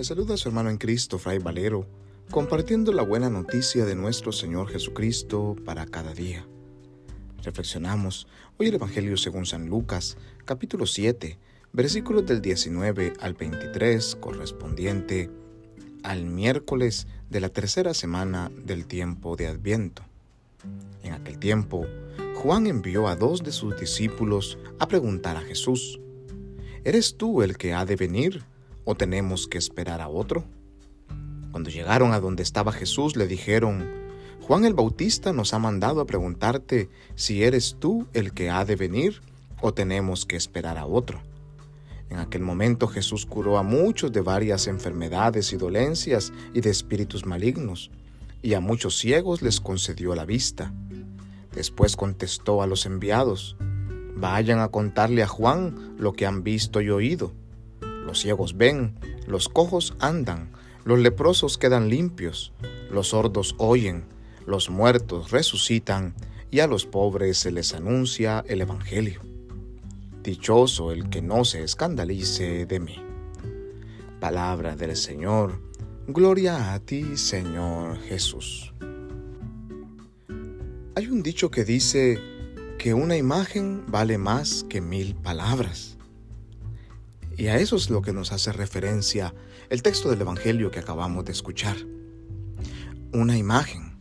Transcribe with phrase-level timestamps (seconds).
[0.00, 1.86] Le saluda a su hermano en Cristo, Fray Valero,
[2.30, 6.46] compartiendo la buena noticia de nuestro Señor Jesucristo para cada día.
[7.44, 8.26] Reflexionamos
[8.56, 10.16] hoy el Evangelio según San Lucas,
[10.46, 11.38] capítulo 7,
[11.74, 15.28] versículos del 19 al 23, correspondiente
[16.02, 20.02] al miércoles de la tercera semana del tiempo de Adviento.
[21.02, 21.84] En aquel tiempo,
[22.36, 26.00] Juan envió a dos de sus discípulos a preguntar a Jesús,
[26.82, 28.42] ¿Eres tú el que ha de venir
[28.90, 30.44] o tenemos que esperar a otro?
[31.52, 33.88] Cuando llegaron a donde estaba Jesús, le dijeron,
[34.40, 38.74] Juan el Bautista nos ha mandado a preguntarte si eres tú el que ha de
[38.74, 39.22] venir
[39.60, 41.20] o tenemos que esperar a otro.
[42.08, 47.24] En aquel momento Jesús curó a muchos de varias enfermedades y dolencias y de espíritus
[47.24, 47.92] malignos,
[48.42, 50.72] y a muchos ciegos les concedió la vista.
[51.52, 53.56] Después contestó a los enviados,
[54.16, 57.32] Vayan a contarle a Juan lo que han visto y oído.
[58.04, 58.94] Los ciegos ven,
[59.26, 60.50] los cojos andan,
[60.84, 62.52] los leprosos quedan limpios,
[62.90, 64.04] los sordos oyen,
[64.46, 66.14] los muertos resucitan
[66.50, 69.20] y a los pobres se les anuncia el Evangelio.
[70.22, 72.96] Dichoso el que no se escandalice de mí.
[74.20, 75.60] Palabra del Señor,
[76.06, 78.74] gloria a ti Señor Jesús.
[80.96, 82.18] Hay un dicho que dice,
[82.80, 85.98] que una imagen vale más que mil palabras.
[87.40, 89.34] Y a eso es lo que nos hace referencia
[89.70, 91.74] el texto del Evangelio que acabamos de escuchar.
[93.14, 93.96] Una imagen.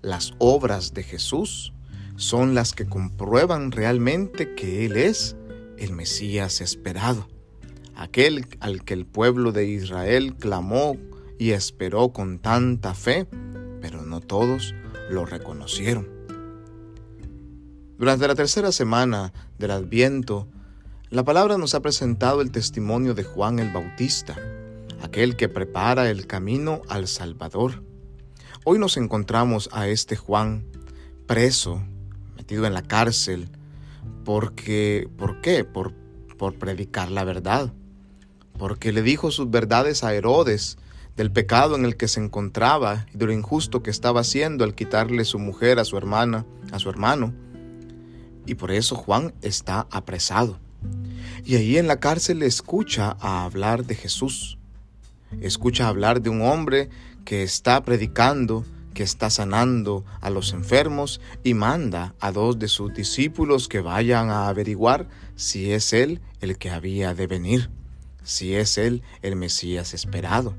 [0.00, 1.72] Las obras de Jesús
[2.16, 5.36] son las que comprueban realmente que Él es
[5.78, 7.28] el Mesías esperado,
[7.94, 10.96] aquel al que el pueblo de Israel clamó
[11.38, 13.28] y esperó con tanta fe,
[13.80, 14.74] pero no todos
[15.08, 16.08] lo reconocieron.
[17.96, 20.48] Durante la tercera semana del Adviento,
[21.12, 24.34] la palabra nos ha presentado el testimonio de Juan el Bautista,
[25.02, 27.82] aquel que prepara el camino al Salvador.
[28.64, 30.64] Hoy nos encontramos a este Juan
[31.26, 31.82] preso,
[32.34, 33.50] metido en la cárcel,
[34.24, 35.64] porque, ¿por qué?
[35.64, 35.92] Por,
[36.38, 37.74] por predicar la verdad,
[38.58, 40.78] porque le dijo sus verdades a Herodes
[41.14, 44.74] del pecado en el que se encontraba y de lo injusto que estaba haciendo al
[44.74, 47.34] quitarle su mujer a su hermana, a su hermano
[48.46, 50.58] y por eso Juan está apresado.
[51.44, 54.58] Y ahí en la cárcel escucha a hablar de Jesús.
[55.40, 56.90] Escucha hablar de un hombre
[57.24, 62.92] que está predicando, que está sanando a los enfermos y manda a dos de sus
[62.92, 67.70] discípulos que vayan a averiguar si es él el que había de venir,
[68.22, 70.54] si es él el Mesías esperado.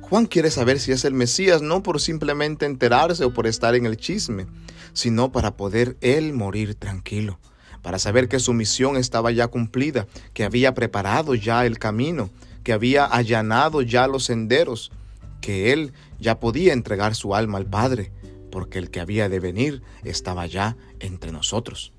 [0.00, 3.86] Juan quiere saber si es el Mesías no por simplemente enterarse o por estar en
[3.86, 4.46] el chisme,
[4.92, 7.38] sino para poder él morir tranquilo,
[7.82, 12.30] para saber que su misión estaba ya cumplida, que había preparado ya el camino,
[12.62, 14.92] que había allanado ya los senderos,
[15.40, 18.12] que él ya podía entregar su alma al Padre,
[18.50, 21.92] porque el que había de venir estaba ya entre nosotros.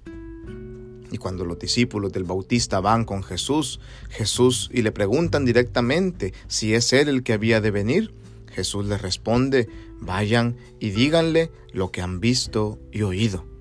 [1.11, 3.79] Y cuando los discípulos del Bautista van con Jesús,
[4.09, 8.15] Jesús y le preguntan directamente si es él el que había de venir,
[8.51, 9.67] Jesús les responde,
[9.99, 13.52] vayan y díganle lo que han visto y oído.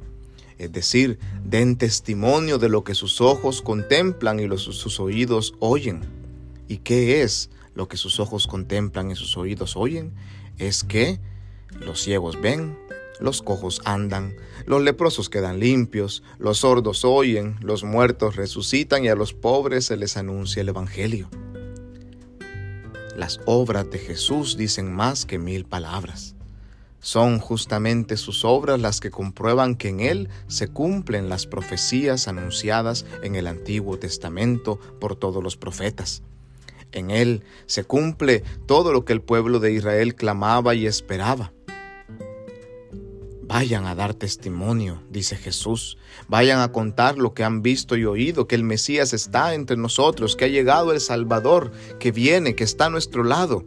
[0.62, 6.02] Es decir, den testimonio de lo que sus ojos contemplan y sus oídos oyen.
[6.68, 10.12] ¿Y qué es lo que sus ojos contemplan y sus oídos oyen?
[10.58, 11.18] Es que
[11.80, 12.78] los ciegos ven,
[13.18, 19.16] los cojos andan, los leprosos quedan limpios, los sordos oyen, los muertos resucitan y a
[19.16, 21.28] los pobres se les anuncia el Evangelio.
[23.16, 26.36] Las obras de Jesús dicen más que mil palabras.
[27.02, 33.04] Son justamente sus obras las que comprueban que en Él se cumplen las profecías anunciadas
[33.24, 36.22] en el Antiguo Testamento por todos los profetas.
[36.92, 41.52] En Él se cumple todo lo que el pueblo de Israel clamaba y esperaba.
[43.42, 45.98] Vayan a dar testimonio, dice Jesús.
[46.28, 50.36] Vayan a contar lo que han visto y oído, que el Mesías está entre nosotros,
[50.36, 53.64] que ha llegado el Salvador, que viene, que está a nuestro lado,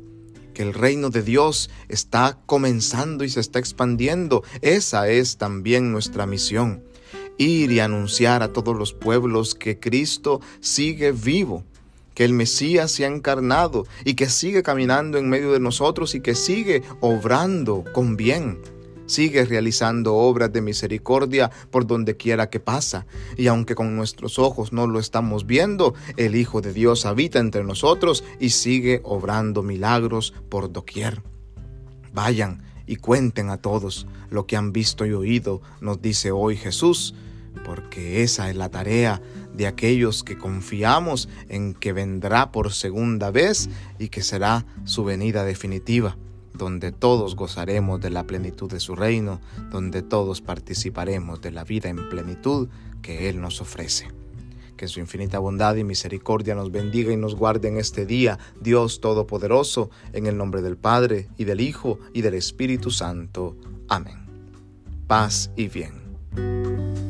[0.56, 4.44] que el reino de Dios está comenzando y se está expandiendo.
[4.62, 6.84] Esa es también nuestra misión.
[7.38, 11.64] Ir y anunciar a todos los pueblos que Cristo sigue vivo
[12.16, 16.22] que el Mesías se ha encarnado y que sigue caminando en medio de nosotros y
[16.22, 18.58] que sigue obrando con bien
[19.06, 23.06] sigue realizando obras de misericordia por donde quiera que pasa.
[23.38, 27.64] Y aunque con nuestros ojos no lo estamos viendo, el Hijo de Dios habita entre
[27.64, 31.22] nosotros y sigue obrando milagros por doquier.
[32.14, 37.16] Vayan y cuenten a todos lo que han visto y oído, nos dice hoy Jesús,
[37.64, 39.22] porque esa es la tarea
[39.54, 45.44] de aquellos que confiamos en que vendrá por segunda vez y que será su venida
[45.44, 46.18] definitiva,
[46.58, 49.40] donde todos gozaremos de la plenitud de su reino,
[49.72, 52.70] donde todos participaremos de la vida en plenitud
[53.02, 54.08] que Él nos ofrece.
[54.78, 59.00] Que su infinita bondad y misericordia nos bendiga y nos guarde en este día, Dios
[59.00, 63.56] Todopoderoso, en el nombre del Padre, y del Hijo, y del Espíritu Santo.
[63.88, 64.26] Amén.
[65.08, 67.05] Paz y bien.